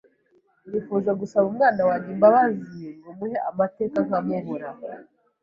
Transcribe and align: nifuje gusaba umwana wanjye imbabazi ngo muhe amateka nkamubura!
nifuje 0.69 1.11
gusaba 1.21 1.45
umwana 1.51 1.81
wanjye 1.87 2.09
imbabazi 2.15 2.83
ngo 2.97 3.09
muhe 3.17 3.37
amateka 3.49 3.97
nkamubura! 4.07 4.69